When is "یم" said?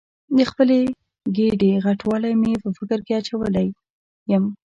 4.31-4.43